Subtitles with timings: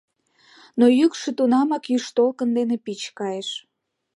[0.79, 3.49] Но йӱкшӧ тунамак юж толкын дене пич кайыш.